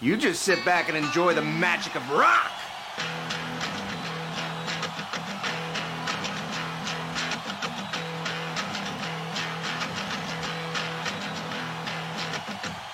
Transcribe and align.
You 0.00 0.16
just 0.16 0.44
sit 0.44 0.64
back 0.64 0.88
and 0.88 0.96
enjoy 0.96 1.34
the 1.34 1.42
magic 1.42 1.96
of 1.96 2.08
rock. 2.12 2.52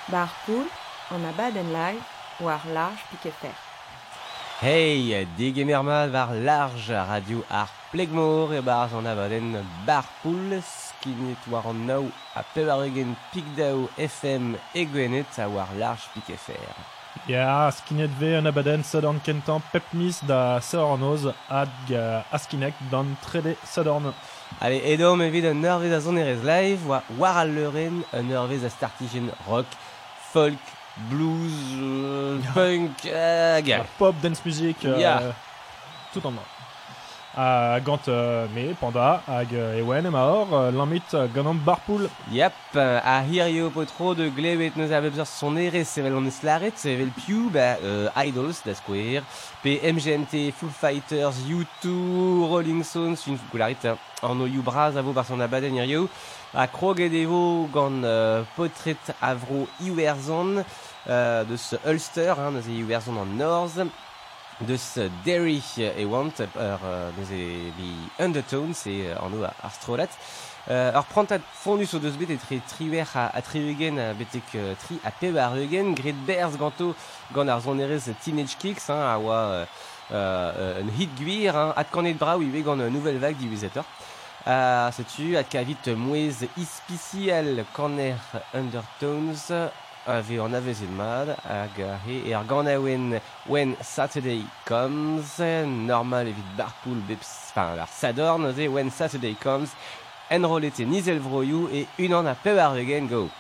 Barpool, 0.09 0.65
en 1.11 1.25
abaden 1.27 1.73
live, 1.73 2.01
war 2.41 2.63
large 2.73 3.05
piquet 3.11 3.35
fer. 3.35 3.53
Hey, 4.61 5.29
dig 5.37 5.59
emermal 5.59 6.11
war 6.11 6.33
large 6.33 6.89
radio 6.89 7.45
ar 7.51 7.69
plegmor 7.93 8.55
e 8.57 8.63
bar 8.63 8.89
an 8.97 9.07
abaden 9.07 9.61
Barpool, 9.85 10.63
skinet 10.63 11.45
war 11.51 11.67
an 11.67 11.91
a 11.91 12.43
pevarugen 12.55 13.15
pigdao 13.31 13.91
FM 13.99 14.57
e 14.73 14.87
gwenet 14.87 15.39
a 15.39 15.51
war 15.51 15.69
large 15.77 16.09
piquet 16.15 16.41
fer. 16.41 16.94
Ya, 17.29 17.71
skinet 17.73 18.11
ve 18.21 18.39
an 18.39 18.45
abaden 18.45 18.83
sadorn 18.83 19.19
kentan 19.25 19.63
pep 19.73 19.83
mis 19.93 20.21
da 20.29 20.61
sadorn 20.61 21.03
oz 21.03 21.25
hag 21.49 21.69
uh, 21.91 22.35
askinek 22.35 22.75
dan 22.93 23.07
trede 23.25 23.55
sadorn. 23.65 24.13
Allez, 24.61 24.83
edom 24.85 25.23
evit 25.23 25.45
un 25.45 25.63
nervez 25.63 25.93
a 25.93 26.01
zon 26.01 26.17
erez 26.17 26.43
live, 26.45 26.89
war, 26.89 27.03
war 27.19 27.37
al 27.37 27.49
leuren 27.49 28.05
un 28.13 28.29
nervez 28.29 28.65
a 28.65 28.71
startigen 28.71 29.31
rock, 29.49 29.67
folk, 30.33 30.59
blues, 31.11 31.57
euh, 31.79 32.39
punk, 32.55 33.07
hag... 33.15 33.69
Uh, 33.69 33.85
pop, 33.99 34.15
dance 34.23 34.43
music, 34.45 34.77
uh, 34.85 34.99
Ya. 34.99 35.21
tout 36.13 36.27
an. 36.27 36.35
A 37.37 37.81
gant 37.83 38.07
uh, 38.07 38.47
me, 38.55 38.77
panda, 38.79 39.21
hag 39.27 39.51
uh, 39.59 39.73
ewen 39.75 40.07
emaor, 40.07 40.47
uh, 40.55 40.71
lamit 40.71 41.17
gant 41.35 41.49
an 41.51 41.59
barpool. 41.67 42.07
Yep, 42.31 42.77
a 42.79 43.17
hir 43.27 43.49
yo 43.51 43.73
potro 43.75 44.13
de 44.15 44.29
glebet 44.31 44.77
neus 44.79 44.93
a 44.95 45.01
bebzer 45.03 45.27
son 45.27 45.59
ere 45.59 45.83
sevel 45.83 46.15
on 46.15 46.29
eslaret, 46.31 46.79
sevel 46.79 47.11
piou, 47.17 47.49
ba, 47.51 47.73
euh, 47.83 48.07
Idols 48.23 48.63
da 48.63 48.77
square, 48.79 49.25
pe 49.65 49.81
MGMT, 49.83 50.53
Foo 50.55 50.71
Fighters, 50.71 51.43
U2, 51.51 51.91
Rolling 52.53 52.85
Stones, 52.87 53.27
fin 53.27 53.35
goullarit, 53.51 53.83
an 54.23 54.41
o 54.41 54.47
you 54.47 54.63
braz 54.63 54.95
a 54.95 55.03
vo 55.03 55.11
bar 55.13 55.27
son 55.27 55.43
abaden 55.43 55.75
hir 55.75 55.91
yo, 55.91 56.07
a 56.55 56.69
kroget 56.71 57.19
evo 57.19 57.67
gant 57.75 58.07
euh, 58.07 58.47
potret 58.55 59.11
avro 59.19 59.67
iwerzon, 59.83 60.63
euh, 61.09 61.43
deus 61.51 61.75
Ulster, 61.83 62.39
hein, 62.39 62.55
deus 62.61 62.71
e 62.71 62.79
iwerzon 62.79 63.19
an 63.27 63.39
Norz, 63.43 63.83
deus 64.61 64.99
Derry 65.25 65.63
e 65.79 66.05
want, 66.05 66.41
ur 66.41 66.79
euh, 66.85 67.11
deus 67.19 67.31
e 67.31 67.73
vi 67.77 67.93
Undertones 68.19 68.87
e 68.87 69.07
euh, 69.07 69.19
an 69.19 69.33
o 69.35 69.45
ar 69.45 69.73
strolet, 69.73 70.11
Euh, 70.71 70.93
ar 70.95 71.05
prantat 71.05 71.43
fondus 71.53 71.93
o 71.93 71.99
deus 72.01 72.15
bet 72.17 72.31
e 72.33 72.39
tre 72.41 72.57
triwer 72.65 73.11
a, 73.21 73.27
a 73.37 73.43
triugen 73.45 73.99
a 74.01 74.15
betek 74.17 74.55
euh, 74.57 74.73
tri 74.81 74.97
a 75.05 75.11
pe 75.13 75.29
ar 75.37 75.59
eugen, 75.61 75.93
gret 75.93 76.17
berz 76.25 76.57
ganto 76.57 76.95
gant 77.35 77.47
erez 77.79 78.09
Teenage 78.23 78.57
Kicks, 78.57 78.89
hein, 78.89 78.97
a 78.97 79.19
oa 79.19 79.35
euh, 79.35 79.67
euh, 80.13 80.81
un 80.81 80.89
hit 80.99 81.11
gwir, 81.19 81.55
hein, 81.55 81.75
at 81.77 81.85
kanet 81.93 82.15
braou 82.15 82.41
iwe 82.41 82.63
gant 82.63 82.81
un 82.81 82.89
nouvel 82.89 83.19
vague 83.19 83.37
divisator. 83.37 83.85
Uh, 84.47 84.91
setu, 84.93 85.37
at 85.37 85.45
kavit 85.45 85.87
mouez 85.97 86.49
ispiciel 86.57 87.67
kaner 87.77 88.17
Undertones, 88.55 89.53
ave 90.07 90.39
an 90.39 90.55
avezet 90.55 90.91
mad, 90.91 91.29
hag 91.45 91.81
uh, 91.81 91.99
he, 92.07 92.29
e 92.29 92.35
ar 92.35 92.45
gant 92.45 92.69
aouen 92.69 93.21
When 93.47 93.77
Saturday 93.83 94.45
Comes, 94.65 95.39
normal 95.39 96.29
evit 96.29 96.57
barpool 96.57 97.01
beps, 97.09 97.51
enfin, 97.51 97.79
ar 97.79 97.89
sadorn, 97.89 98.53
ze 98.55 98.69
When 98.69 98.91
Saturday 98.91 99.35
Comes, 99.35 99.71
enrolete 100.31 100.85
nizel 100.85 101.21
vroioù 101.21 101.69
e 101.73 101.87
unan 101.99 102.27
a 102.27 102.35
pev 102.35 102.59
ar 102.59 102.81
go. 103.09 103.31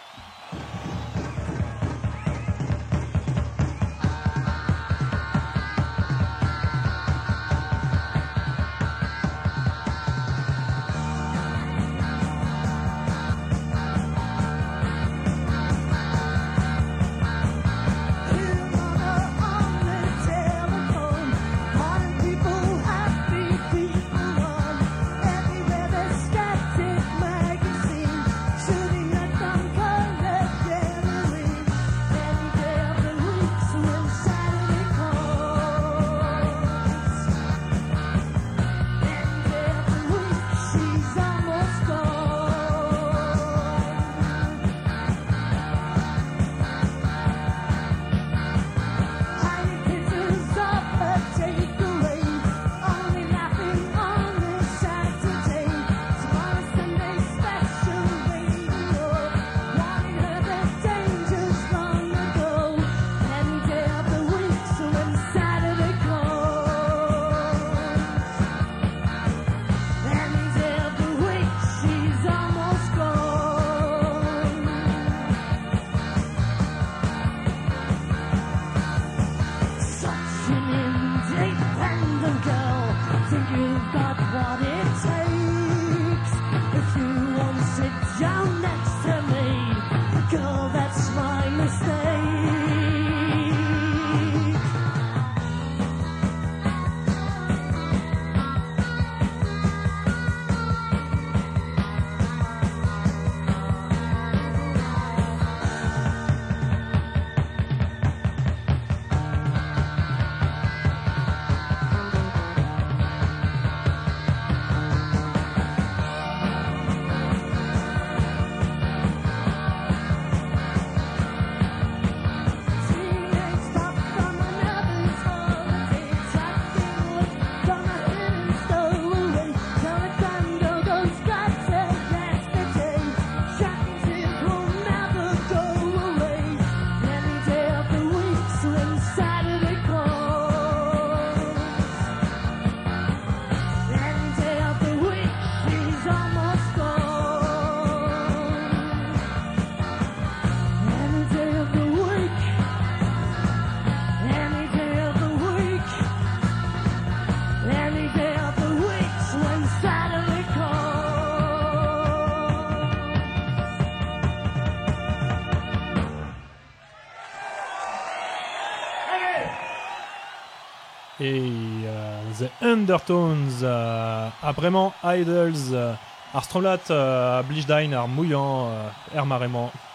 The 172.44 172.50
Undertones 172.62 173.62
euh, 173.62 174.28
a 174.42 174.52
bremañ 174.52 174.92
Idols 175.02 175.72
euh, 175.72 175.94
ar 176.34 176.44
strolat 176.44 176.91
euh, 176.91 177.38
a 177.38 177.42
blij 177.42 177.64
dain 177.64 177.92
ar 177.92 178.06
mouillant 178.06 178.68
euh, 178.68 179.22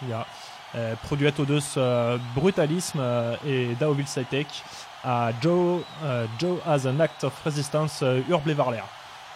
ya 0.08 0.26
euh, 0.74 0.94
produit 1.04 1.32
euh, 1.76 2.18
Brutalisme 2.34 2.98
euh, 3.00 3.36
et 3.46 3.76
Daoville 3.78 4.08
Saitek 4.08 4.48
à 5.04 5.30
Joe, 5.40 5.82
Joe 6.40 6.58
as 6.66 6.88
an 6.88 6.98
act 6.98 7.22
of 7.22 7.32
resistance 7.44 8.00
euh, 8.02 8.20
Urble 8.28 8.52
Varler. 8.52 8.82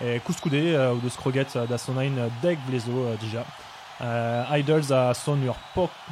Et 0.04 0.18
Kouscoudé 0.18 0.74
euh, 0.74 0.94
ou 0.94 0.98
de 0.98 1.08
Scroget 1.08 1.46
da 1.68 1.78
son 1.78 1.96
ein 1.98 2.30
deg 2.42 2.58
vlezo 2.66 2.90
euh, 2.90 3.16
déjà. 3.20 3.44
Idols 4.58 4.92
a 4.92 5.14
son 5.14 5.40
ur 5.42 5.54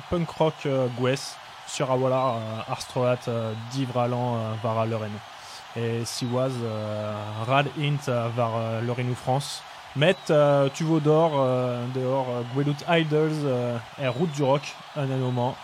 punk 0.09 0.31
rock 0.31 0.69
gwes 0.97 1.37
sur 1.67 1.91
a 1.91 1.97
wala 1.97 2.37
arstroat 2.69 3.27
euh, 3.27 3.53
divralan 3.73 4.37
euh, 4.37 4.55
var 4.63 4.87
Et 5.77 6.05
siwaz 6.05 6.53
euh, 6.63 7.15
rad 7.47 7.67
int 7.81 8.09
euh, 8.09 8.29
var 8.37 8.53
euh, 8.57 8.81
leurenou 8.83 9.15
France. 9.15 9.63
Met 9.97 10.17
euh, 10.31 10.69
tu 10.73 10.85
vaux 10.85 11.01
d'or 11.01 11.33
euh, 11.37 11.85
dehors 11.95 12.27
euh, 12.31 12.43
gwelout 12.55 12.77
Idols 12.89 13.31
euh, 13.45 13.77
er 13.99 14.09
route 14.09 14.33
du 14.33 14.43
rock 14.43 14.63
un 14.97 15.11
anoman 15.11 15.55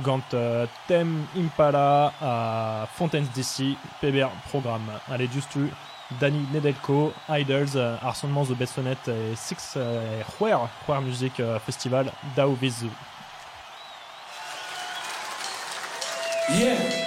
gant 0.00 0.20
euh, 0.34 0.66
Tem 0.86 1.24
Impala 1.36 2.12
Fontaines 2.94 3.26
DC 3.34 3.76
PBR 4.00 4.30
programme. 4.48 4.82
Allez 5.10 5.28
juste 5.32 5.58
Danny 6.20 6.46
Nedelko, 6.52 7.12
Idols, 7.28 7.76
euh, 7.76 7.96
Arsonnement 8.02 8.44
The 8.44 8.56
Bessonet 8.56 8.96
et 9.08 9.34
Six 9.36 9.74
euh, 9.76 10.20
et 10.20 10.24
Huer, 10.44 10.56
Huer 10.88 11.00
Music 11.00 11.40
euh, 11.40 11.58
Festival, 11.58 12.12
Dao 12.36 12.54
Vizu. 12.54 12.90
Yeah. 16.50 17.01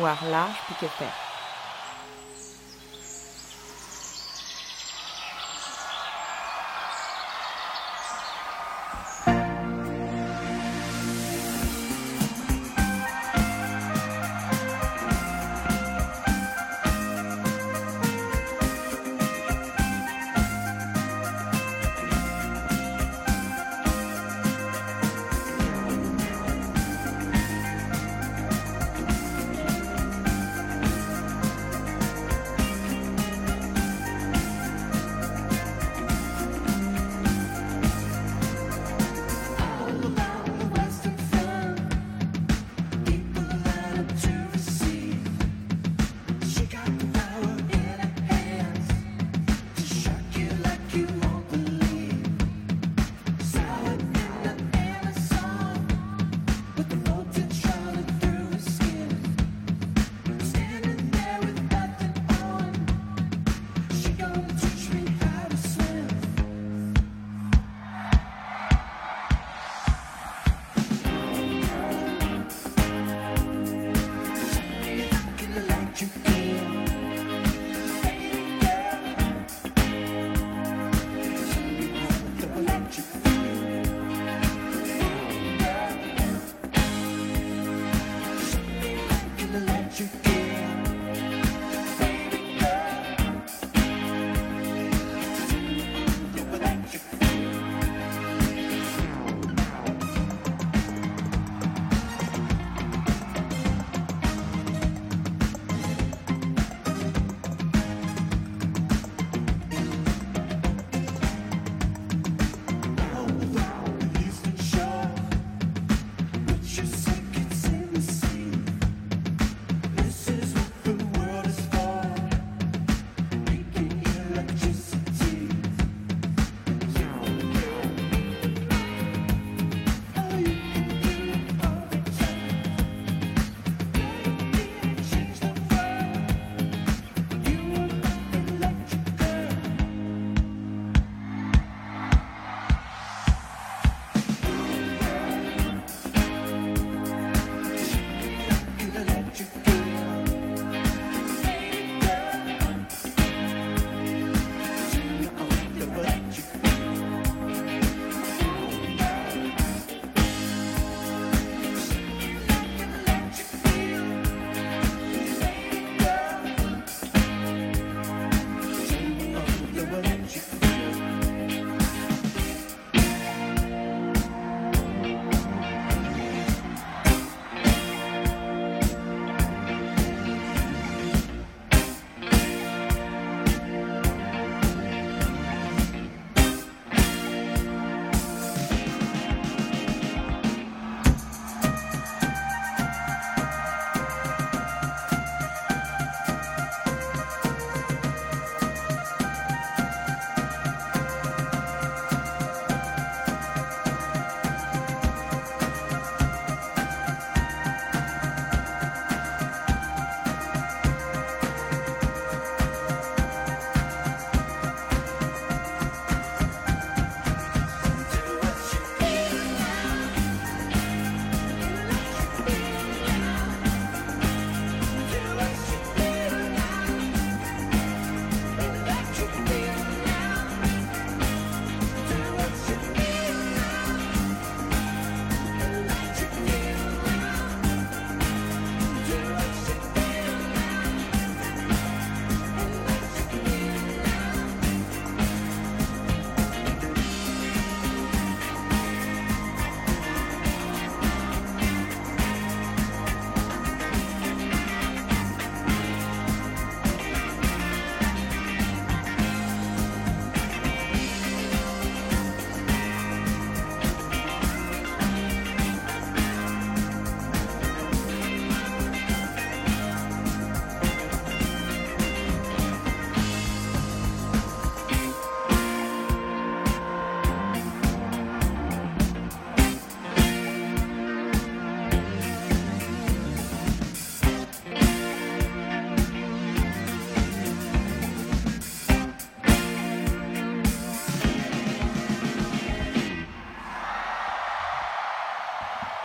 War 0.00 0.18
large 0.30 0.58
pique 0.68 0.88
fer. 0.88 1.27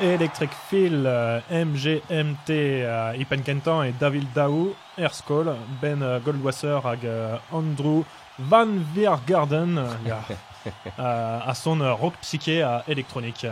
Electric 0.04 0.52
Feel, 0.70 1.04
euh, 1.06 1.40
MGMT, 1.50 2.50
euh, 2.50 3.16
Ipen 3.18 3.42
Kentan 3.42 3.84
et 3.84 3.94
David 3.94 4.28
Daou, 4.36 4.76
Erskol, 4.98 5.56
Ben 5.82 6.02
euh, 6.02 6.20
Goldwasser 6.20 6.80
hag 6.84 7.08
Andrew 7.52 8.04
Van 8.38 8.68
Viergarden, 8.94 9.80
à 10.98 11.54
son 11.56 11.80
rock 11.96 12.14
psyché 12.22 12.62
à 12.62 12.84
électronique. 12.88 13.46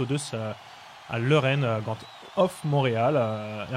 Odus 0.00 0.32
euh, 0.34 0.52
à 1.08 1.18
Leuren, 1.18 1.62
euh, 1.64 1.80
gant 1.80 1.96
Off 2.36 2.60
Montréal, 2.64 3.14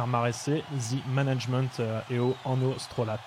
marese 0.08 0.62
The 0.72 1.06
Management 1.08 1.80
euh, 1.80 2.00
eo 2.10 2.36
Anno 2.46 2.76
Strolat. 2.78 3.20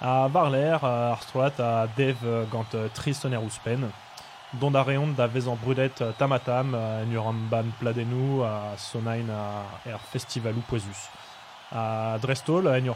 À 0.00 0.28
Varler, 0.28 0.76
ar 0.82 1.22
Strolat 1.22 1.52
à 1.58 1.86
Dave 1.96 2.46
gant 2.50 2.66
Tristan 2.94 3.32
Ouspen. 3.44 3.90
Dont 4.60 4.70
da 4.70 4.82
reont 4.82 5.08
da 5.16 5.26
vezan 5.26 5.56
brudet 5.56 6.00
euh, 6.00 6.12
tamatam 6.18 6.74
euh, 6.74 7.04
en 7.04 7.10
ur 7.10 7.26
an 7.26 7.34
ban 7.50 7.64
pladenou 7.80 8.42
a 8.44 8.76
sonain 8.76 9.28
a 9.28 9.64
er 9.88 9.98
festivalou 10.12 10.60
poezus. 10.68 11.08
Drestol, 12.22 12.68
en 12.68 12.86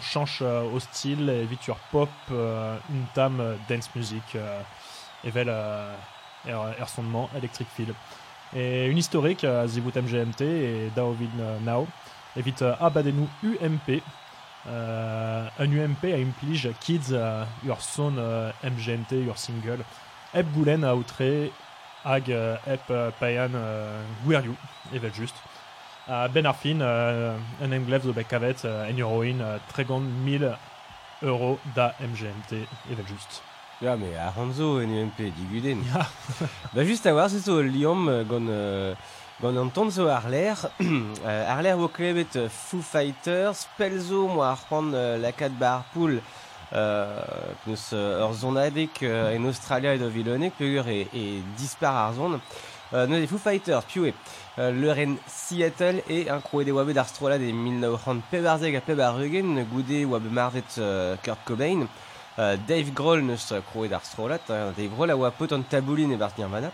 euh, 0.42 1.44
pop 1.90 2.08
euh, 2.30 2.76
un 2.76 3.04
tam 3.14 3.40
euh, 3.40 3.56
dance 3.68 3.90
music 3.96 4.22
euh, 4.36 4.60
evel 5.24 5.48
euh, 5.48 5.94
er, 6.46 6.54
er 6.78 6.88
sondement 6.88 7.28
Electric 7.36 7.66
Feel. 7.74 7.92
Et 8.54 8.86
une 8.86 8.98
historique 8.98 9.44
MGMT 9.96 10.42
et 10.42 10.90
Daovin 10.94 11.26
euh, 11.40 11.58
Now 11.60 11.88
evit 12.36 12.54
euh, 12.62 12.74
abadenou 12.80 13.28
UMP 13.42 14.00
euh, 14.68 15.48
un 15.58 15.72
UMP 15.72 16.04
implige 16.04 16.68
Kids 16.80 17.12
euh, 17.12 17.44
ur 17.66 17.80
son 17.80 18.14
euh, 18.16 18.50
MGMT 18.62 19.24
ur 19.26 19.38
single 19.38 19.84
Eb 20.34 20.46
goulen 20.54 20.84
a 20.84 20.94
outre 20.94 21.22
hag 22.04 22.30
euh, 22.30 22.56
eb 22.66 22.80
euh, 22.90 23.10
payan 23.18 23.50
euh, 23.54 24.02
gouerioù, 24.24 24.54
evel 24.94 25.12
just. 25.14 25.34
A 26.08 26.28
ben 26.28 26.46
ar 26.46 26.56
fin, 26.56 26.80
euh, 26.80 27.36
un 27.62 27.72
emglev 27.72 28.04
zo 28.04 28.12
bet 28.12 28.24
kavet 28.24 28.64
euh, 28.64 28.90
en 28.90 28.96
euroin 28.96 29.58
tregont 29.68 30.00
1000 30.00 30.52
euro 31.22 31.58
da 31.74 31.94
MGMT, 32.00 32.66
evel 32.92 33.06
just. 33.08 33.42
Ja, 33.80 33.96
mais 33.96 34.16
à 34.16 34.32
Hanzo, 34.36 34.80
NUMP, 34.80 35.32
diguden. 35.36 35.82
bah, 36.74 36.84
juste 36.84 37.06
à 37.06 37.12
voir, 37.12 37.30
c'est 37.30 37.46
Liam, 37.62 38.08
euh, 38.08 38.24
gant, 38.24 38.44
euh, 38.48 38.94
gant 39.40 39.56
an 39.56 39.68
tont 39.68 39.90
zo 39.90 40.08
ar 40.08 40.28
l'air. 40.28 40.66
euh, 40.80 41.52
ar 41.52 41.62
l'air 41.62 41.76
vo 41.76 41.88
klevet 41.88 42.48
Foo 42.50 42.82
Fighters, 42.82 43.54
pelzo, 43.76 44.28
c'hant 44.68 44.92
euh, 44.92 45.16
la 45.16 45.32
kat 45.32 45.50
bar 45.50 45.84
poul, 45.94 46.20
euh, 46.72 47.20
peus 47.64 47.90
euh, 47.92 48.22
ur 48.22 48.32
zonadek 48.32 49.02
euh, 49.02 49.36
en 49.36 49.44
Australia 49.44 49.94
et 49.94 49.98
do 49.98 50.08
vilonek, 50.08 50.54
peur 50.58 50.86
e, 50.88 51.06
e 51.14 51.42
dispar 51.56 51.96
ar 51.96 52.14
zon. 52.14 52.40
Euh, 52.94 53.06
des 53.06 53.26
Foo 53.26 53.38
Fighters, 53.38 53.82
piou 53.84 54.06
e, 54.06 54.12
euh, 54.58 54.72
leur 54.72 54.98
en 54.98 55.16
Seattle 55.26 56.02
et 56.08 56.30
un 56.30 56.40
croé 56.40 56.64
des 56.64 56.72
wabe 56.72 56.92
d'ar 56.92 57.08
strola 57.08 57.38
des 57.38 57.52
1900 57.52 58.16
pebarzeg 58.30 58.76
a 58.76 58.80
peb 58.80 59.00
ar 59.00 59.20
eugen, 59.20 59.64
goude 59.70 60.04
wabe 60.06 60.30
marvet 60.30 60.78
euh, 60.78 61.16
Kurt 61.22 61.38
Cobain, 61.44 61.86
Euh, 62.38 62.56
Dave 62.68 62.92
Grohl 62.92 63.22
neus 63.22 63.50
euh, 63.50 63.60
kroet 63.60 63.92
ar 63.92 64.04
strolat, 64.04 64.38
hein. 64.48 64.72
Dave 64.76 64.92
Grohl 64.94 65.10
a 65.10 65.16
oa 65.16 65.32
pot 65.34 65.50
an 65.52 65.64
taboulin 65.66 66.12
e 66.14 66.16
bar 66.16 66.30
Nirvana. 66.38 66.70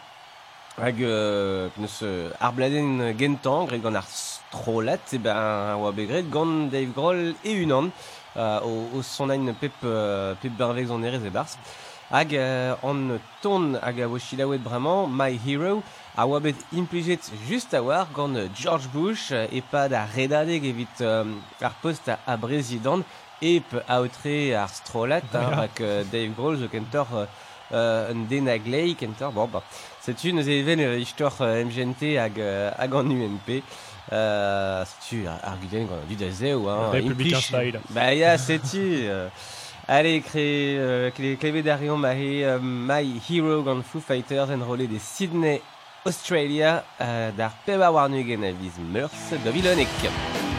Hag 0.76 1.00
euh, 1.00 1.70
neus 1.78 2.02
euh, 2.02 2.28
ar 2.38 2.52
bladen 2.52 3.14
gentan, 3.16 3.64
gret 3.64 3.80
gant 3.80 3.96
ar 3.96 4.04
strolat, 4.04 5.14
e 5.14 5.18
ben 5.24 5.32
a 5.32 5.78
oa 5.80 5.92
begret 5.96 6.28
gant 6.28 6.68
Dave 6.68 6.92
Grohl 6.92 7.32
e 7.40 7.54
unan, 7.62 7.88
euh, 8.36 8.60
o, 8.64 8.98
o 8.98 9.02
sonain 9.02 9.52
pep, 9.60 9.72
euh, 9.84 10.34
pep 10.40 10.52
berveg 10.52 10.86
zon 10.86 11.02
erez 11.02 11.24
e 11.24 11.30
bars. 11.30 11.58
Hag 12.10 12.34
euh, 12.36 12.74
an 12.82 13.18
ton 13.42 13.74
hag 13.82 14.00
a 14.00 14.06
vo 14.06 14.18
chilaouet 14.18 14.58
bremañ, 14.58 15.08
My 15.08 15.38
Hero, 15.46 15.82
a 16.16 16.26
oa 16.26 16.40
bet 16.40 16.56
implijet 16.76 17.30
just 17.48 17.74
a 17.74 17.82
war 17.82 18.06
gant 18.14 18.36
euh, 18.36 18.48
George 18.54 18.88
Bush 18.92 19.32
euh, 19.32 19.46
e 19.50 19.62
pa 19.62 19.88
da 19.88 20.04
redadeg 20.04 20.66
evit 20.68 21.00
euh, 21.00 21.24
ar 21.62 21.74
post 21.82 22.08
a, 22.08 22.18
a 22.26 22.36
prezident, 22.36 23.02
ep 23.42 23.72
aotre 23.88 24.54
ar 24.54 24.68
strolat, 24.70 25.26
hein, 25.32 25.50
hag 25.64 25.80
euh, 25.80 26.04
Dave 26.12 26.36
Grohl 26.36 26.60
zo 26.60 26.68
kentor 26.68 27.08
euh, 27.14 27.26
euh, 27.72 28.12
un 28.12 28.26
denaglei 28.28 28.94
kentor, 28.94 29.32
bon, 29.32 29.48
bah, 29.48 29.62
c'est 30.00 30.22
une 30.24 30.42
des 30.42 30.60
even 30.60 30.80
euh, 30.80 30.98
istor 30.98 31.32
euh, 31.40 31.64
MGNT 31.64 32.18
hag, 32.18 32.38
euh, 32.38 32.70
hag 32.78 32.94
an 32.94 33.10
UMP. 33.10 33.62
Euh, 34.12 34.84
c'est-tu 34.84 35.26
ar 35.26 35.56
guden 35.60 35.86
gant 35.86 35.94
du 36.08 36.14
da 36.16 36.30
zeo, 36.30 36.68
hein. 36.68 36.90
Républicain 36.92 37.38
implich- 37.38 37.44
style. 37.46 37.80
Bah, 37.90 38.14
ya, 38.14 38.36
c'est-tu. 38.38 38.78
euh, 39.08 39.28
Allez, 39.86 40.22
créer 40.22 40.78
euh, 40.78 41.10
clé- 41.10 41.36
clévé 41.36 41.62
d'Arion 41.62 41.98
Mahé, 41.98 42.42
euh, 42.44 42.58
My 42.62 43.20
Hero 43.28 43.62
gant 43.62 43.82
Foo 43.82 44.00
Fighters, 44.00 44.48
enrôlé 44.50 44.86
des 44.86 44.98
Sydney, 44.98 45.60
Australia, 46.06 46.84
euh, 47.02 47.30
d'ar 47.32 47.52
peba 47.66 47.90
warnugen 47.90 48.44
a 48.44 48.52
viz 48.52 48.72
meurs 48.78 49.10
de 49.30 50.53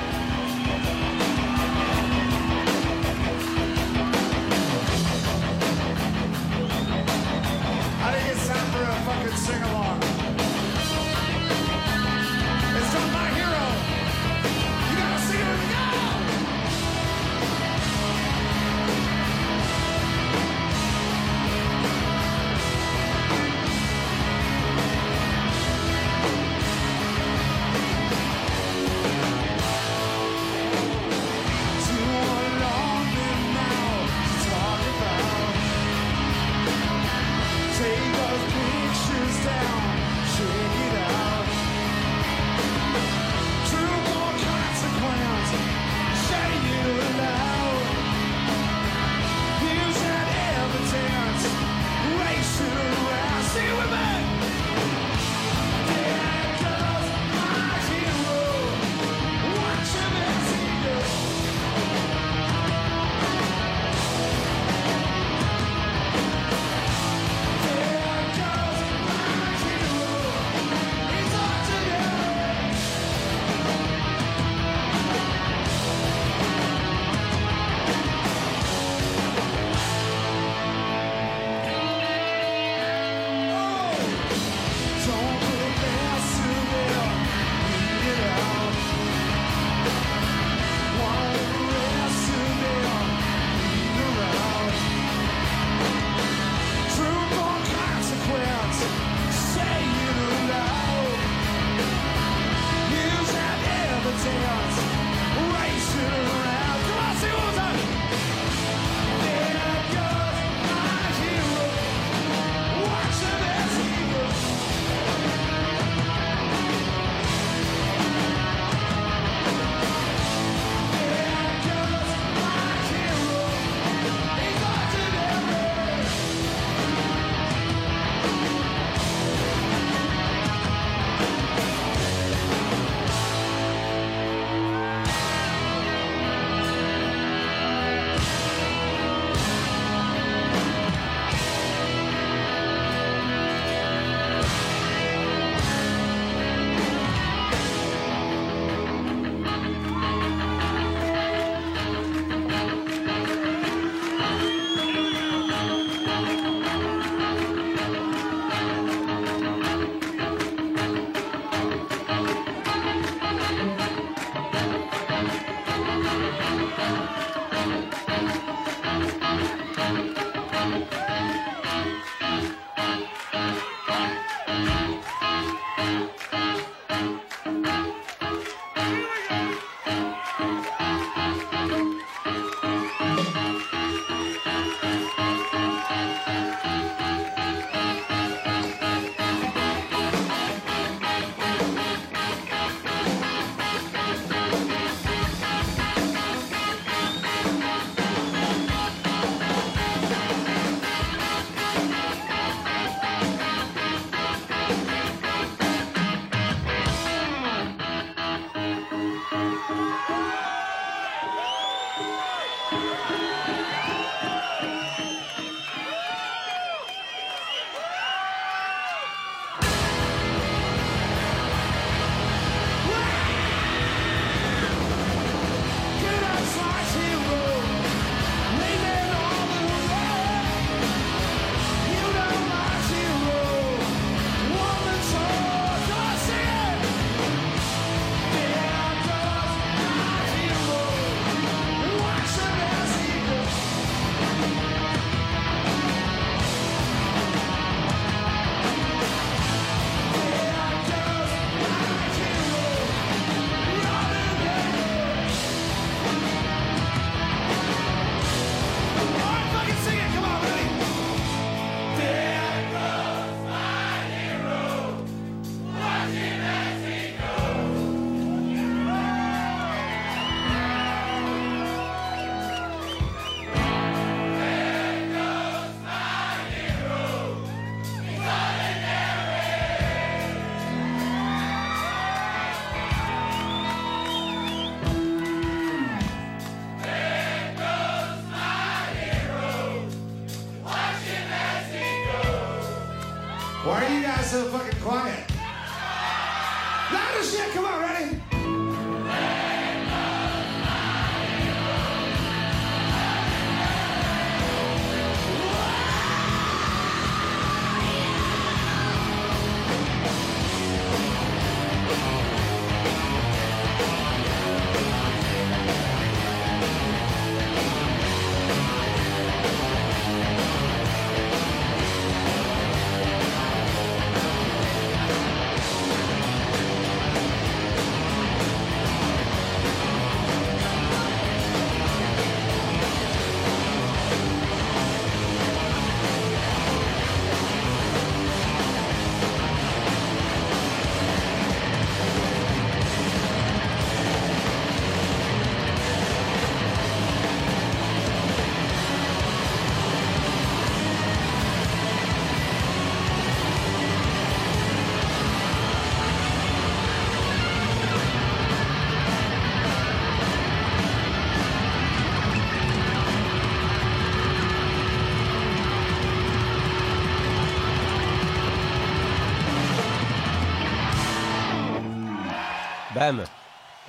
Bam 372.95 373.23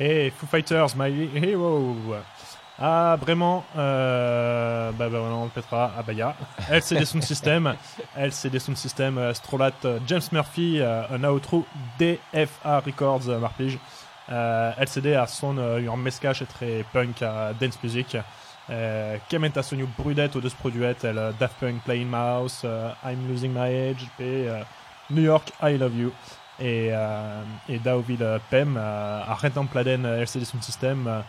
Et 0.00 0.30
Foo 0.30 0.46
Fighters, 0.46 0.96
My 0.96 1.30
Hero. 1.36 1.96
Ah, 2.78 3.16
vraiment, 3.18 3.64
euh, 3.78 4.90
bah, 4.92 5.08
bah, 5.08 5.18
on 5.20 5.48
pètera 5.48 5.92
à 5.96 6.02
Baya. 6.02 6.34
LCD 6.68 7.06
Sound 7.06 7.22
System, 7.24 7.74
LCD 8.16 8.58
Sound 8.58 8.76
System, 8.76 9.16
euh, 9.16 9.32
Strolat, 9.32 9.70
euh, 9.84 9.98
James 10.06 10.20
Murphy, 10.32 10.80
un 10.82 11.24
outro 11.24 11.64
DFA 11.98 12.80
Records, 12.80 13.28
euh, 13.28 13.38
Marpige. 13.38 13.78
Euh, 14.30 14.72
LCD 14.76 15.14
a 15.14 15.26
son 15.26 15.56
un 15.56 15.96
mescage 15.96 16.44
très 16.52 16.84
punk 16.92 17.22
à 17.22 17.52
dance 17.58 17.82
music. 17.82 18.16
Euh, 18.68 19.16
Kement 19.30 19.56
a 19.56 19.62
son 19.62 19.76
brudet 19.96 20.36
au 20.36 20.40
de 20.40 20.48
ce 20.48 20.56
produit, 20.56 20.82
elle 20.84 21.32
Daft 21.38 21.54
Punk 21.60 21.80
Playing 21.84 22.08
Mouse, 22.08 22.64
I'm 23.04 23.28
Losing 23.28 23.52
My 23.52 23.90
Age, 23.90 24.08
et 24.18 24.48
New 25.08 25.22
York 25.22 25.52
I 25.62 25.78
Love 25.78 25.96
You. 25.96 26.12
Et, 26.58 26.88
euh, 26.92 27.42
et 27.68 27.78
Daoville 27.78 28.22
euh, 28.22 28.38
Pem 28.50 28.76
euh, 28.76 29.22
à 29.26 29.34
Rentan 29.34 29.66
Pladen 29.66 30.06
euh, 30.06 30.22
LCD 30.22 30.44
Sound 30.44 30.62
System 30.62 31.22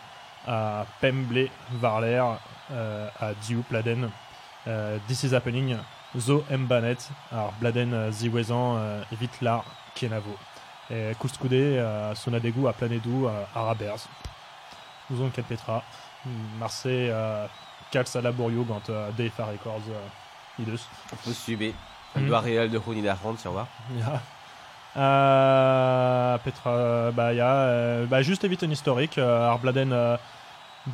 à 0.48 0.86
Pemble 1.02 1.50
Varler 1.74 2.24
euh, 2.72 3.08
à 3.20 3.34
Diu 3.34 3.58
Pladen 3.68 4.10
euh, 4.68 4.98
This 5.08 5.24
is 5.24 5.36
Happening. 5.36 5.76
Zo 6.18 6.44
Mbanet. 6.50 7.10
Alors 7.32 7.54
Bladen 7.60 8.12
Ziwezan 8.12 8.78
euh, 8.78 9.02
Vite 9.20 9.42
là 9.42 9.64
Kenavo. 9.96 10.36
Et 10.90 11.12
Kouscoudé 11.20 11.78
euh, 11.78 12.16
Sonadegu 12.16 12.66
à 12.68 12.74
Planedou 12.74 13.28
à 13.28 13.62
Rabers 13.62 14.08
nous 15.10 15.22
avons 15.22 15.30
Petra 15.30 15.84
Marseille 16.60 17.10
euh, 17.10 17.48
à 17.94 18.22
Laborio 18.22 18.66
euh, 18.90 19.10
DFA 19.12 19.46
Records 19.46 19.82
euh, 19.90 20.62
Idus 20.62 20.82
On 21.14 21.16
peut 21.16 21.34
suivre. 21.34 21.74
Un 22.16 22.22
Mm. 22.22 22.28
doigt 22.28 22.40
réel 22.40 22.72
de 22.72 22.78
Rooney 22.78 23.02
d'Arfrand, 23.02 23.38
sur 23.38 23.52
voir. 23.52 23.68
Euh, 24.98 26.38
Petra, 26.40 27.12
bah, 27.12 27.34
ja, 27.34 27.52
euh, 27.54 28.06
bah, 28.06 28.22
juste 28.22 28.44
évite 28.44 28.64
un 28.64 28.72
historique. 28.72 29.18
Euh, 29.18 29.48
Arbladen, 29.48 29.94
euh, 29.94 30.18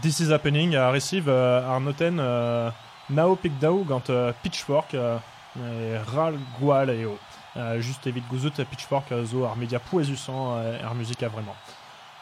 This 0.02 0.20
is 0.20 0.34
Happening, 0.34 0.76
euh, 0.76 0.92
Receive, 0.92 1.30
euh, 1.30 1.66
Arnoten, 1.68 2.20
euh, 2.20 2.70
Nao 3.10 3.36
Pigdao, 3.36 3.84
gant 3.84 4.02
euh, 4.10 4.34
Pitchfork, 4.44 4.94
euh, 4.94 5.18
et 5.58 5.98
Ral 5.98 6.36
Gual 6.60 6.90
et 6.90 7.06
O. 7.06 7.18
Euh, 7.56 7.80
juste 7.80 8.08
évite 8.08 8.28
Gouzout, 8.28 8.52
Pitchfork, 8.70 9.12
euh, 9.12 9.24
zo, 9.26 9.46
ar 9.46 9.56
média 9.56 9.80
pouezusan, 9.80 10.58
euh, 10.58 10.94
musique 10.96 11.24
à 11.24 11.30
vraiment. 11.30 11.56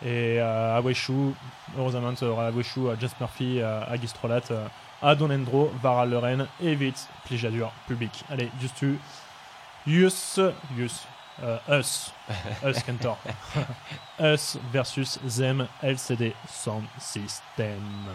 Et 0.04 0.40
euh, 0.40 0.78
Aweshu, 0.78 1.34
heureusement, 1.78 2.14
euh, 2.22 2.50
Aweshu, 2.50 2.88
euh, 2.88 2.96
Jess 3.00 3.12
Murphy, 3.20 3.62
euh, 3.62 3.82
Agistrolat, 3.90 4.42
euh, 4.52 4.66
Adon 5.02 5.30
Endro, 5.32 5.72
Varal 5.82 6.10
Lorraine, 6.10 6.48
et 6.62 6.76
vite, 6.76 7.08
Plijadur, 7.26 7.72
public. 7.88 8.24
Allez, 8.30 8.50
juste 8.60 8.76
tu. 8.78 9.00
Yus, 9.88 10.40
Yus, 10.78 11.08
euh, 11.44 11.80
Us, 11.80 12.12
Us 12.64 12.84
Kentor. 12.84 13.18
Us 14.20 14.58
versus 14.72 15.20
Zem 15.28 15.68
LCD 15.82 16.34
Sound 16.48 16.88
System. 17.00 18.08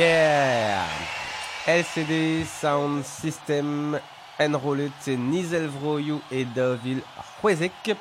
Yeah. 0.00 0.86
LCD 1.66 2.46
Sound 2.46 3.04
System 3.04 4.00
enrôlé 4.38 4.90
c'est 5.00 5.14
Nizel 5.14 5.66
Vroyou 5.66 6.22
et 6.30 6.46
Davil 6.46 7.02
Huezek. 7.44 7.94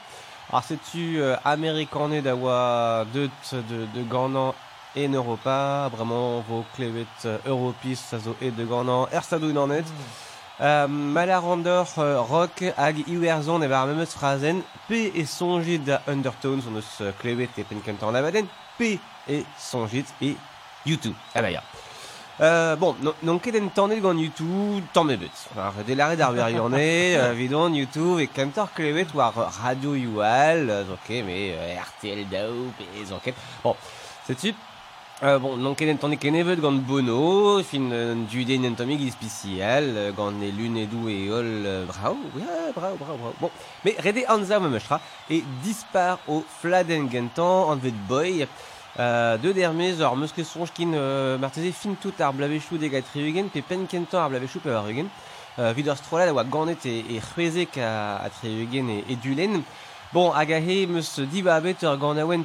Alors 0.50 0.64
c'est-tu 0.64 1.20
euh, 1.20 1.36
américané 1.44 2.22
d'avoir 2.22 3.06
deux 3.08 3.30
de, 3.52 3.86
de 3.94 4.04
Gannan 4.04 4.56
et 4.96 5.10
Europa, 5.10 5.90
vraiment 5.92 6.40
vos 6.48 6.64
clévet 6.74 7.06
euh, 7.26 7.38
Europis, 7.46 7.98
sazo 7.98 8.34
et 8.42 8.52
de 8.52 8.64
Gannan, 8.64 9.10
Erstadou 9.12 9.54
en 9.58 9.68
net. 9.68 9.86
Euh, 10.62 10.88
Malarandor 10.88 11.88
euh, 11.98 12.22
rock 12.22 12.64
hag 12.78 13.04
iwerzon 13.10 13.62
evar 13.62 13.88
memeus 13.88 14.16
frazen 14.16 14.62
P 14.88 15.12
et 15.16 15.26
songit 15.26 15.80
da 15.80 16.02
Undertones 16.08 16.64
on 16.70 16.80
euh, 16.80 17.12
klevet 17.20 17.50
e 17.58 17.64
penkentan 17.64 18.16
abaden 18.16 18.48
P 18.78 19.00
et 19.28 19.46
songit 19.58 20.06
et 20.22 20.38
YouTube. 20.86 21.16
Ah 21.36 21.42
bah 21.42 21.52
ya 21.52 21.64
euh, 22.42 22.76
bon, 22.78 22.96
non, 23.02 23.14
non 23.24 23.38
ket 23.40 23.56
en 23.62 23.68
tannet 23.68 24.00
gant 24.00 24.16
YouTube, 24.16 24.84
tant 24.94 25.04
me 25.04 25.18
bet. 25.18 25.28
Alors, 25.58 25.74
de 25.86 25.94
l'arrêt 25.94 26.16
d'arber 26.16 26.52
yurné, 26.52 27.16
euh, 27.18 27.34
vidon 27.34 27.74
YouTube, 27.74 28.20
et 28.20 28.28
kantor 28.28 28.72
klevet 28.74 29.08
war 29.14 29.34
radio 29.62 29.94
youal, 29.96 30.70
euh, 30.70 30.84
ok, 30.94 31.10
mais 31.26 31.54
euh, 31.54 31.82
RTL 31.82 32.28
dao, 32.30 32.72
zonket. 33.06 33.36
Bon, 33.64 33.76
c'est 34.26 34.36
type, 34.36 34.56
euh, 35.22 35.38
bon, 35.38 35.58
non 35.58 35.76
ket 35.76 35.92
en 35.92 35.98
tannet 35.98 36.16
ken 36.16 36.34
evet 36.34 36.62
gant 36.62 36.72
Bono, 36.72 37.62
fin 37.62 37.92
euh, 37.92 38.16
dude 38.32 38.66
en 38.66 38.74
tomig 38.74 39.12
spécial, 39.12 39.84
euh, 39.98 40.12
gant 40.14 40.32
ne 40.32 40.50
lune 40.50 40.78
et 40.78 40.86
dou 40.86 41.10
et 41.10 41.30
ol, 41.30 41.46
euh, 41.46 41.86
bravo, 41.86 42.16
ouais, 42.38 42.72
bravo, 42.74 42.96
bravo, 42.96 43.18
bravo. 43.18 43.34
Bon, 43.42 43.52
mais 43.84 43.98
rede 44.00 44.24
anza 44.30 44.62
me 44.62 44.70
mechtra, 44.70 45.02
et 45.30 45.44
dispar 45.62 46.20
au 46.30 46.46
fladen 46.62 47.12
gentan, 47.12 47.68
an 47.70 47.76
vet 47.76 47.92
boy, 48.08 48.48
Euh, 49.00 49.38
de 49.38 49.54
dermez, 49.54 50.02
ur 50.02 50.16
meus 50.18 50.34
ket 50.36 50.44
sonj 50.44 50.74
kin 50.76 50.92
euh, 50.94 51.38
marteze 51.40 51.72
fin 51.72 51.94
tout 52.02 52.18
ar 52.20 52.34
blavechou 52.36 52.76
degat 52.78 53.06
triugen, 53.08 53.48
pe 53.48 53.62
pen 53.64 53.86
kentan 53.88 54.26
ar 54.26 54.30
blavechou 54.34 54.60
pe 54.60 54.74
ar. 54.76 54.90
Euh, 55.60 55.72
vid 55.72 55.88
ur 55.88 55.96
strola 55.96 56.26
da 56.26 56.34
oa 56.34 56.44
ganet 56.44 56.84
e, 56.86 56.98
e 57.16 57.22
c'hwezek 57.24 57.78
a, 57.80 58.18
a 58.26 58.30
triugen 58.30 58.90
e, 58.90 58.98
e 59.08 59.16
dulen. 59.16 59.64
Bon, 60.12 60.34
hag 60.36 60.52
a 60.52 60.60
he 60.60 60.86
meus 60.86 61.14
diba 61.32 61.56
abet 61.56 61.84
ur 61.84 61.96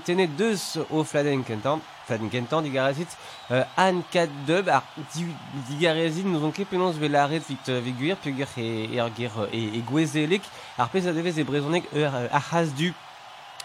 tenet 0.05 0.37
deus 0.39 0.79
o 0.91 1.03
fladen 1.03 1.43
kentan. 1.43 1.83
Fladen 2.07 2.31
kentan, 2.31 2.63
digarezit, 2.63 3.09
euh, 3.51 3.65
an 3.77 4.05
kat 4.13 4.31
dub, 4.47 4.69
ar 4.69 4.85
di, 5.13 5.27
digarezit 5.71 6.23
nous 6.23 6.45
on 6.45 6.53
ket 6.53 6.67
penons 6.71 6.93
velaret 6.93 7.43
vit, 7.49 7.59
euh, 7.69 7.81
vit 7.81 7.99
gwir, 7.99 8.17
peogwir 8.17 8.47
e, 8.59 8.95
e 8.95 9.01
ar 9.01 9.11
e, 9.51 9.83
e 9.83 10.31
ar 10.79 10.89
pez 10.89 11.07
a 11.09 11.11
e 11.11 11.45
brezonek 11.45 11.85
euh, 11.97 12.29
ahas 12.31 12.69
du 12.77 12.95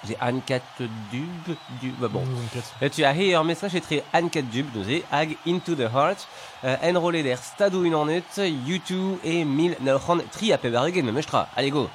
j'ai 0.08 0.18
an 0.22 0.40
kat 0.46 0.62
dub, 1.12 1.56
du, 1.82 1.92
bah 2.00 2.08
bon, 2.08 2.24
Et 2.82 2.90
tu 2.90 3.04
as 3.04 3.14
hier 3.14 3.40
un 3.40 3.44
message 3.44 3.76
écrit 3.76 4.02
Anne 4.14 4.30
Dub, 4.30 4.68
nous 4.74 4.90
est 4.90 5.04
Ag 5.12 5.36
Into 5.46 5.76
the 5.76 5.82
Heart, 5.94 6.28
euh, 6.64 6.76
enrôlé 6.84 7.24
d'air 7.24 7.40
Stadou 7.40 7.84
in 7.86 7.94
Hornet, 7.94 8.24
YouTube 8.38 9.18
et 9.24 9.44
1900 9.44 10.18
tri 10.32 10.54
à 10.54 10.58
Pebarugen, 10.58 11.06
mais 11.06 11.12
mestra. 11.12 11.50
Allez 11.56 11.72
go! 11.72 11.90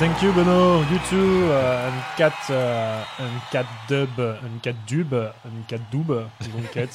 Thank 0.00 0.22
you 0.22 0.32
Beno, 0.32 0.80
you 0.90 0.98
too, 1.10 1.44
uh, 1.52 1.90
uncat, 1.92 2.32
uh, 2.48 3.04
uncat 3.20 3.66
dub, 3.86 4.16
uncat 4.18 4.74
dub, 4.86 5.12
uncat 5.44 5.80
dub, 5.92 6.06
donc 6.08 6.70
cat. 6.72 6.88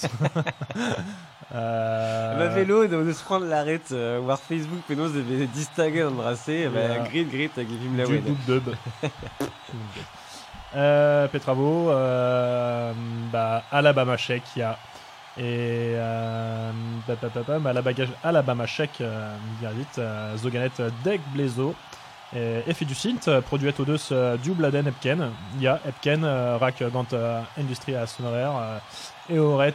euh, 1.53 2.39
Bah, 2.39 2.47
vélo, 2.47 2.87
de, 2.87 3.03
de 3.03 3.13
se 3.13 3.23
prendre 3.23 3.45
l'arrête, 3.45 3.91
euh, 3.91 4.19
voir 4.23 4.39
Facebook, 4.39 4.79
Pénos 4.87 5.13
devait 5.13 5.45
distinguer, 5.45 6.03
embrasser, 6.03 6.67
bah, 6.67 6.79
Yeah. 6.79 7.03
grit, 7.07 7.25
grit, 7.25 7.51
avec 7.55 7.69
les 7.69 7.77
films 7.77 7.95
la 7.95 8.05
dub 8.05 8.37
dub. 8.47 8.75
euh, 10.75 11.27
Petravo, 11.27 11.91
euh, 11.91 12.91
bah, 13.31 13.61
Alabama 13.71 14.17
Shake, 14.17 14.43
il 14.55 14.59
y 14.59 14.63
a. 14.63 14.79
Et 15.37 15.93
euh, 15.93 16.71
pa, 17.05 17.15
pa, 17.17 17.53
Alabama, 17.69 17.93
Alabama 18.23 18.65
Shake, 18.65 19.01
euh, 19.01 19.35
bien 19.59 19.69
vite, 19.69 19.99
euh, 19.99 20.35
Zoganet 20.37 20.71
Deck 21.03 21.21
Blezo. 21.35 21.75
Et 22.35 22.63
Effet 22.67 22.83
du 22.85 22.95
synth, 22.95 23.29
euh, 23.29 23.39
produit 23.41 23.69
au 23.69 23.85
euh, 24.11 24.35
du 24.37 24.51
Bladen 24.51 24.87
Epken. 24.87 25.31
Il 25.55 25.61
y 25.61 25.67
a 25.67 25.79
Epken, 25.87 26.23
euh, 26.25 26.57
rack 26.57 26.83
gant 26.91 27.05
euh, 27.13 27.41
sonoraire, 28.05 28.51
euh, 28.59 28.77
et 29.29 29.39
Auret, 29.39 29.73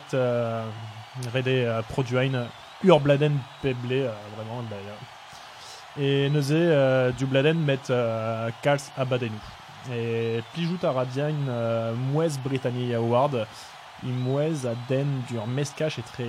Redé 1.34 1.80
produit 1.88 2.18
une 2.18 2.46
Urbladen 2.84 3.38
Peblé, 3.62 4.02
euh, 4.02 4.12
vraiment 4.36 4.62
d'ailleurs. 4.62 4.98
Et 5.98 6.30
Neuzé, 6.30 6.56
euh, 6.56 7.11
du 7.12 7.26
Bladen 7.26 7.58
met 7.58 7.78
Kals 8.62 8.80
Abadenu. 8.96 9.30
Et 9.92 10.42
Plijout 10.52 10.78
euh, 10.84 11.94
Mouez 11.94 12.30
Britannia 12.44 12.98
Award. 12.98 13.46
Il 14.02 14.12
Mouez 14.12 14.66
à 14.66 14.74
Den 14.88 15.22
dur 15.28 15.46
Mescache 15.46 15.98
et 15.98 16.02
très 16.02 16.28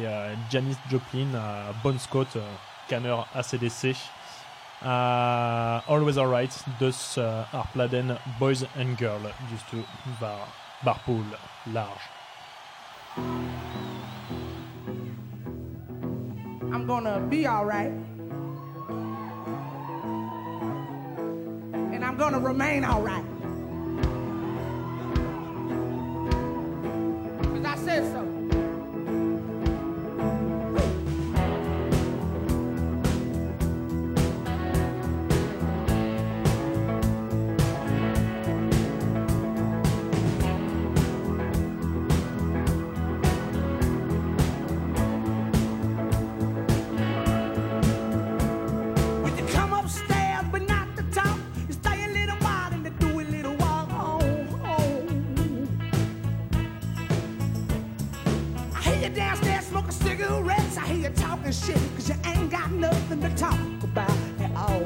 Janis 0.49 0.75
Joplin 0.89 1.27
à 1.35 1.71
Bon 1.83 1.97
Scott, 1.99 2.37
Canner 2.89 3.15
ACDC. 3.33 3.95
À 4.83 5.83
Always 5.87 6.17
Alright, 6.17 6.63
dus 6.79 7.15
euh, 7.19 7.43
Arpladen 7.53 8.17
Boys 8.39 8.65
and 8.79 8.97
Girl, 8.97 9.19
juste 9.51 9.69
to 9.69 9.77
bar, 10.19 10.47
barpool, 10.83 11.23
large. 11.71 11.87
I'm 16.73 16.87
gonna 16.87 17.19
be 17.19 17.45
alright. 17.45 17.91
And 21.93 22.03
I'm 22.03 22.17
gonna 22.17 22.39
remain 22.39 22.83
alright. 22.83 23.25
Cause 27.53 27.65
I 27.65 27.75
said 27.75 28.11
so. 28.11 28.40
Talking 61.51 61.73
shit, 61.73 61.95
cause 61.95 62.09
you 62.09 62.15
ain't 62.25 62.51
got 62.51 62.71
nothing 62.71 63.21
to 63.21 63.29
talk 63.35 63.83
about 63.83 64.09
at 64.39 64.51
all. 64.55 64.79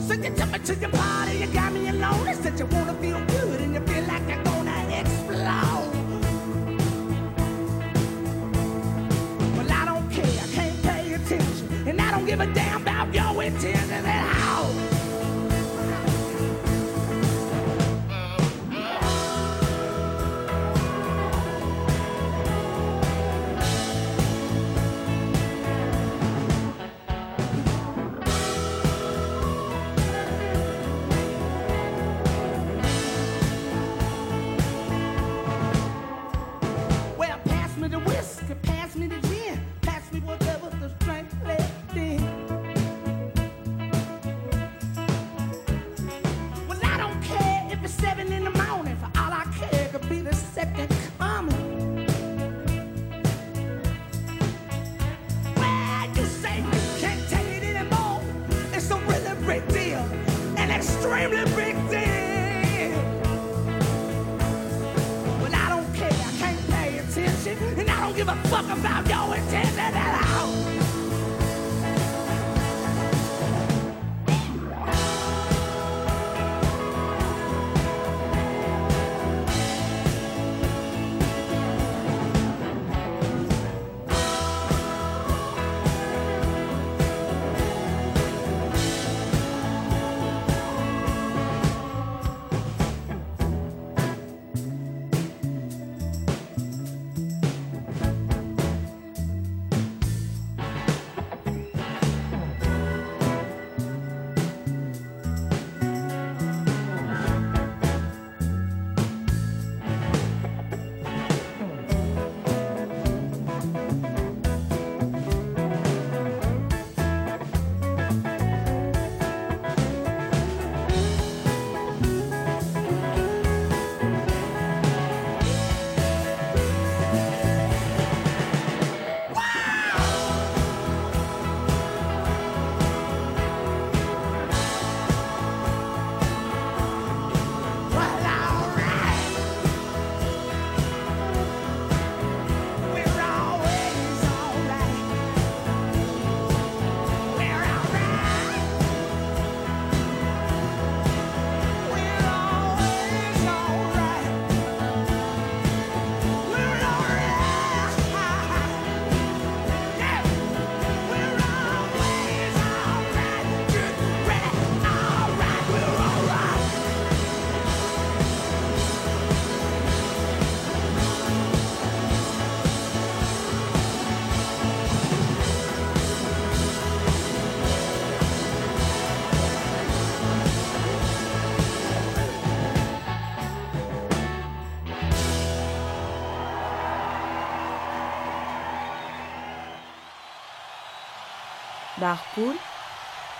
So 0.00 0.14
you 0.14 0.34
took 0.34 0.50
me 0.52 0.58
to 0.58 0.74
your 0.74 0.90
party, 0.90 1.38
you 1.38 1.46
got 1.48 1.72
me 1.72 1.88
alone. 1.88 2.26
You 2.26 2.34
said 2.34 2.58
you 2.58 2.66
wanna 2.66 2.94
feel 2.94 3.24
good 3.26 3.60
and 3.60 3.74
you 3.74 3.80
feel 3.80 4.04
like 4.04 4.28
you're 4.28 4.44
gonna 4.44 5.00
explode. 5.00 5.90
Well, 9.56 9.72
I 9.72 9.84
don't 9.84 10.10
care, 10.10 10.24
I 10.24 10.48
can't 10.52 10.82
pay 10.82 11.14
attention. 11.14 11.88
And 11.88 12.00
I 12.00 12.10
don't 12.10 12.26
give 12.26 12.40
a 12.40 12.46
damn 12.46 12.82
about 12.82 13.14
your 13.14 13.42
intentions 13.42 14.06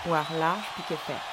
war 0.05 0.25
large 0.39 0.65
pique 0.75 0.97
fer. 0.97 1.13
I 1.13 1.24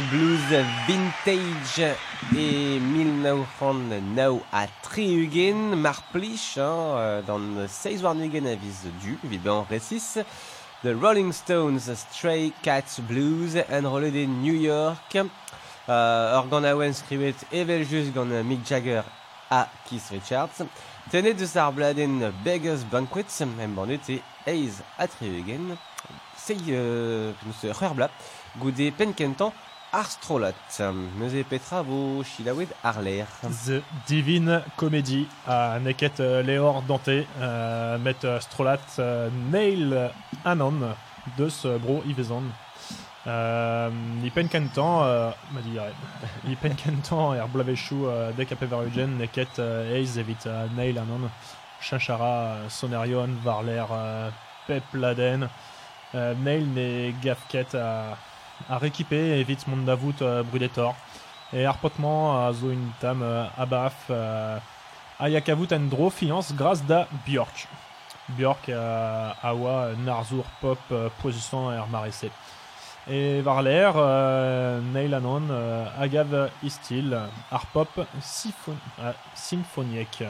blues 0.00 0.40
vintage 0.88 1.94
et 2.36 2.80
1909 2.80 4.40
à 4.52 4.66
Triugen, 4.82 5.76
Marplich, 5.76 6.58
hein, 6.58 6.62
euh, 6.62 7.22
dans 7.22 7.40
Seiswarnigen 7.68 8.46
à 8.46 8.54
vis 8.56 8.86
du, 9.00 9.18
évidemment, 9.24 9.66
récis. 9.68 10.18
The 10.82 10.94
Rolling 11.00 11.32
Stones, 11.32 11.78
Stray 11.78 12.52
Cats 12.62 13.00
Blues, 13.00 13.56
and 13.70 13.84
Holiday 13.84 14.26
New 14.26 14.54
York. 14.54 15.16
Euh, 15.88 16.38
Organ 16.38 16.64
Awen 16.64 16.92
skrivet 16.92 17.36
evel 17.52 17.86
just 17.86 18.12
gant 18.12 18.26
Mick 18.44 18.66
Jagger 18.66 19.02
a 19.50 19.68
Keith 19.88 20.10
Richards. 20.10 20.64
Tenet 21.10 21.34
de 21.34 21.46
Sarbladen 21.46 22.32
Beggars 22.44 22.84
Banquet, 22.90 23.26
em 23.60 23.68
bandet 23.68 24.00
e 24.08 24.20
Eiz 24.46 24.82
a 24.98 25.06
Triugen. 25.06 25.76
Sei 26.36 26.56
euh, 26.70 27.32
nous 27.46 27.72
c'heurbla, 27.72 28.10
goude 28.58 28.90
penkentan 28.98 29.52
ar 29.94 30.10
strolat. 30.10 30.54
Meus 31.16 31.32
e 31.34 31.44
petra 31.44 31.82
vo 31.82 32.24
chilawed 32.24 32.68
ar 32.82 33.00
l'air. 33.00 33.28
The 33.64 33.80
Divine 34.08 34.62
Comedy 34.76 35.28
à 35.46 35.78
Neket 35.78 36.18
euh, 36.18 36.42
Léor 36.42 36.82
Dante, 36.82 37.08
euh, 37.08 37.98
met 37.98 38.16
euh, 38.24 38.40
Strolat 38.40 38.80
euh, 38.98 39.28
Neil 39.52 40.10
Anon 40.44 40.96
de 41.38 41.48
ce 41.48 41.78
bro 41.78 42.02
Ivezan. 42.06 42.42
Euh, 43.26 43.90
I 44.24 44.30
pen 44.30 44.48
kentan, 44.48 45.04
euh, 45.04 45.30
ma 45.52 45.60
dit 45.60 45.78
I 46.50 46.56
pen 46.56 46.74
kentan 46.74 47.34
er 47.34 47.46
blavechou 47.48 48.08
euh, 48.08 48.32
dek 48.36 48.52
a 48.52 48.56
pever 48.56 48.82
eugen 48.84 49.16
neket 49.16 49.60
euh, 49.60 49.96
eiz 49.96 50.18
evit 50.18 50.44
euh, 50.46 50.66
Neil 50.76 50.98
Anon, 50.98 51.30
Chinchara, 51.80 52.34
euh, 52.34 52.68
Sonerion, 52.68 53.30
Varler, 53.44 53.84
euh, 53.92 54.28
Pep 54.66 54.82
Laden, 54.92 55.48
euh, 56.14 56.34
Neil 56.34 56.66
ne 56.66 57.12
gafket 57.22 57.74
à, 57.76 58.18
à 58.68 58.78
réquiper 58.78 59.38
evit 59.40 59.58
mondavout 59.66 60.14
euh, 60.22 60.42
brudetor. 60.42 60.94
Et 61.52 61.66
arpotement 61.66 62.46
a 62.46 62.52
zo 62.52 62.70
une 62.70 62.90
tam 63.00 63.22
abaf 63.56 63.94
euh, 64.10 64.58
fiance 66.10 66.52
grâce 66.54 66.84
da 66.84 67.06
Björk. 67.26 67.68
Björk 68.30 68.68
euh, 68.68 69.30
awa 69.42 69.70
euh, 69.70 69.94
narzur 70.04 70.44
pop 70.60 70.78
euh, 70.90 71.08
position 71.22 71.70
er 71.70 71.84
marese. 71.90 72.30
Et 73.06 73.42
Varler, 73.42 73.90
euh, 73.96 74.80
Neil 74.80 75.12
euh, 75.12 76.48
Istil, 76.62 77.18
Arpop, 77.50 78.00
Symphon 78.22 79.84
euh. 79.92 80.24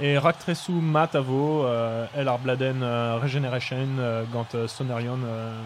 Et 0.00 0.16
Raktresu 0.16 0.72
Matavo, 0.72 1.66
euh, 1.66 2.06
El 2.16 2.28
Arbladen 2.28 2.82
euh, 2.82 3.18
Regeneration, 3.22 3.86
euh, 3.98 4.24
gant 4.32 4.46
euh, 4.54 4.66
Sonerion 4.66 5.18
euh, 5.22 5.60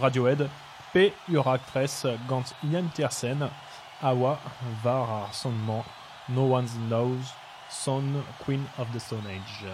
Radiohead, 0.00 0.48
P. 0.92 1.10
Uraktres, 1.28 2.04
gant 2.28 2.52
Ian 2.62 2.90
Tiersen, 2.94 3.50
Awa, 4.02 4.38
Var 4.82 5.08
ar 5.08 5.32
sondement, 5.32 5.84
No 6.28 6.44
One 6.44 6.68
Knows, 6.90 7.32
Son, 7.70 8.22
Queen 8.40 8.68
of 8.76 8.92
the 8.92 9.00
Stone 9.00 9.26
Age. 9.26 9.70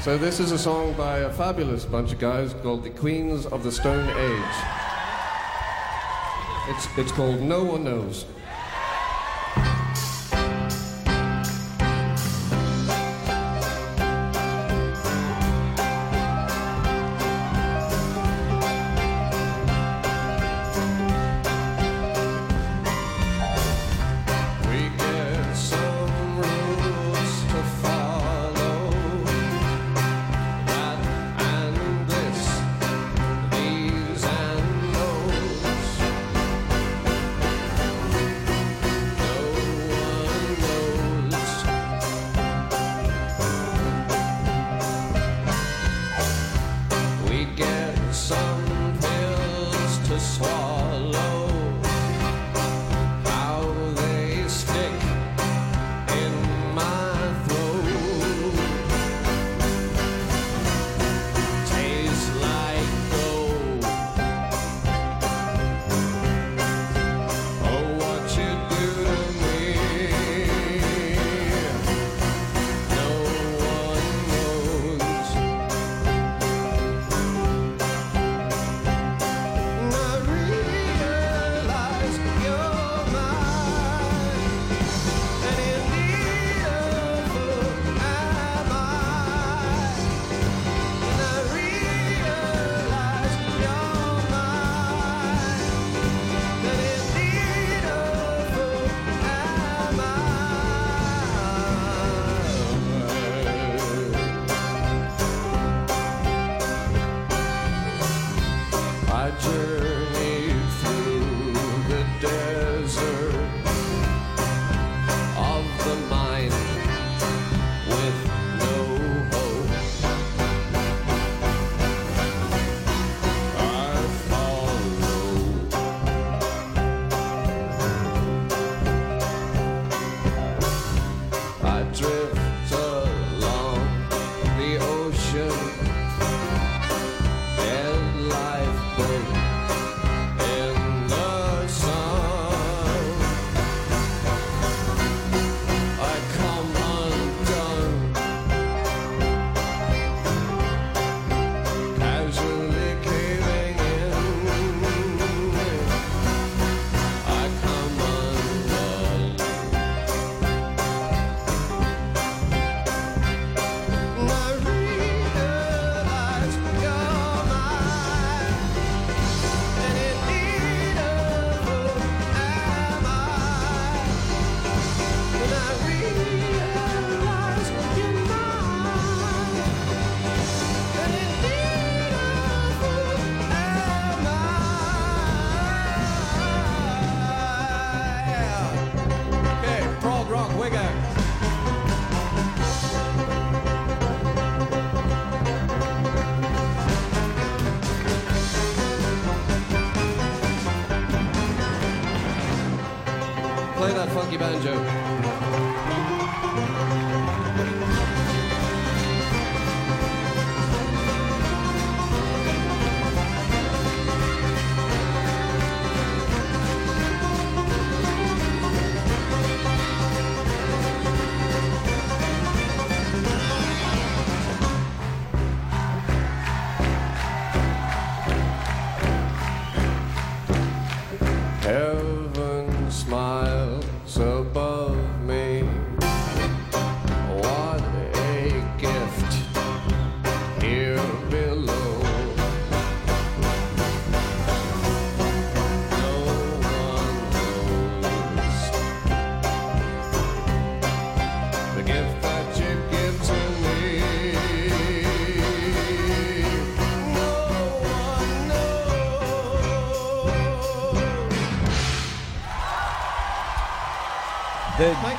So 0.00 0.16
this 0.16 0.40
is 0.40 0.52
a 0.52 0.58
song 0.58 0.94
by 0.94 1.18
a 1.18 1.30
fabulous 1.30 1.84
bunch 1.84 2.12
of 2.12 2.18
guys 2.18 2.54
called 2.62 2.82
the 2.82 2.88
Queens 2.88 3.44
of 3.44 3.62
the 3.62 3.70
Stone 3.70 4.08
Age. 4.08 4.56
It's, 6.68 6.88
it's 6.96 7.12
called 7.12 7.42
No 7.42 7.62
One 7.64 7.84
Knows. 7.84 8.24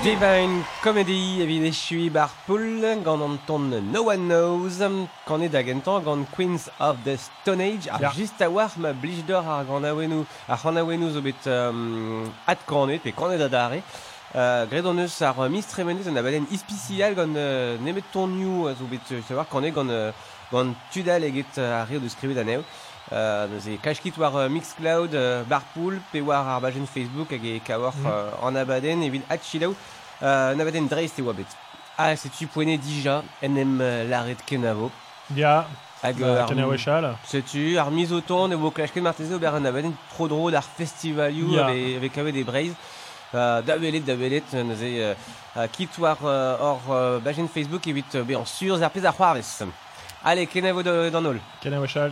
Devañ 0.10 0.64
komedi 0.82 1.40
evit 1.44 1.66
echu 1.70 2.10
bar 2.10 2.32
poul 2.48 2.82
gant 3.06 3.22
an 3.22 3.38
ton 3.46 3.70
No 3.94 4.02
One 4.02 4.28
Knows 4.28 4.80
kan 5.28 5.44
e 5.44 5.48
da 5.48 5.62
gentan 5.62 6.04
gant 6.04 6.26
Queens 6.32 6.68
of 6.80 6.98
the 7.04 7.16
Stone 7.16 7.62
Age 7.62 7.88
ar 7.88 8.02
yeah. 8.02 8.14
just 8.18 8.42
a 8.42 8.50
war 8.50 8.72
ma 8.78 8.92
blij 8.92 9.22
d'or 9.28 9.46
ar 9.46 9.66
gant 9.66 9.86
awenou 9.86 10.26
ar 10.48 10.58
gant 10.64 10.80
awenou 10.82 11.12
zo 11.12 11.22
bet 11.22 11.46
um, 11.46 12.26
at 12.48 12.66
kanet 12.66 13.04
pe 13.04 13.12
kanet 13.12 13.40
da 13.40 13.48
dare 13.48 13.84
Uh, 14.30 14.66
Gred 14.70 14.86
an 14.86 15.00
eus 15.00 15.22
ar 15.22 15.38
uh, 15.40 15.50
mistremenet 15.50 16.08
an 16.08 16.18
abaden 16.18 16.46
ispicial 16.54 17.14
gant 17.14 17.38
uh, 17.38 17.78
nemet 17.82 18.10
tonioù 18.14 18.74
zo 18.80 18.86
bet 18.90 19.06
uh, 19.12 19.22
savoir 19.28 19.48
kanet 19.50 19.74
gant, 19.76 19.90
uh, 19.90 20.12
gant 20.52 20.76
tudal 20.92 21.24
eget 21.24 21.58
uh, 21.58 21.82
ar 21.82 21.88
rio 21.90 22.00
de 22.00 22.10
skrivet 22.10 22.38
aneo 22.38 22.64
Uh, 23.12 23.50
ze 23.60 23.80
kachkit 23.82 24.18
war 24.18 24.36
uh, 24.36 24.50
Mixcloud, 24.54 25.16
uh, 25.16 25.44
Barpool, 25.50 25.96
pe 26.12 26.22
war 26.22 26.46
ar 26.46 26.62
bajen 26.62 26.86
Facebook 26.86 27.32
hag 27.34 27.44
e 27.44 27.60
kawar 27.66 27.96
mm. 27.98 28.06
uh, 28.06 28.46
an 28.46 28.56
abaden 28.62 29.02
evit 29.02 29.24
atchilaou 29.34 29.74
chilaou 30.20 30.50
uh, 30.50 30.54
an 30.54 30.60
abaden 30.62 30.88
dreiz 30.88 31.12
te 31.14 31.22
oa 31.22 31.34
bet. 31.34 31.48
Ah, 31.98 32.16
setu 32.16 32.48
poene 32.48 32.78
dija 32.78 33.24
en 33.42 33.58
em 33.58 33.80
uh, 33.82 34.04
laret 34.10 34.42
kenavo. 34.46 34.92
Ya, 35.36 35.66
Hag 36.02 36.22
euh, 36.22 36.36
uh, 36.36 36.42
ar- 36.44 36.48
Kanawechal. 36.48 37.16
Setu, 37.28 37.78
ar 37.80 37.92
miz 37.92 38.12
o 38.12 38.22
ton 38.22 38.52
e 38.52 38.56
vo 38.56 38.72
klasket 38.72 39.04
marteze 39.04 39.34
ober 39.36 39.54
an 39.54 39.66
abaden 39.66 39.94
tro 40.16 40.28
dro 40.28 40.50
d'ar 40.52 40.64
festivalioù 40.64 41.52
Ya. 41.56 41.66
ave, 41.68 41.98
ave 41.98 42.10
kavet 42.10 42.36
e 42.36 42.44
breiz. 42.44 42.72
Uh, 43.34 43.62
da 43.62 43.78
belet, 43.78 44.06
da 44.06 44.16
belet, 44.16 44.54
neuze 44.54 44.88
uh, 45.12 45.14
uh, 45.56 45.68
kit 45.72 45.90
war 46.00 46.18
uh, 46.24 46.58
or 46.66 46.80
uh, 46.90 47.20
bajen 47.22 47.48
Facebook 47.48 47.86
evit 47.88 48.16
uh, 48.16 48.24
be 48.24 48.34
an 48.36 48.46
sur 48.46 48.82
ar 48.82 48.90
pez 48.90 49.06
ar 49.06 49.14
kenavo 50.48 50.82
de- 50.84 51.10
d'an 51.12 51.26
ol. 51.26 51.38
Kanawechal. 51.62 52.12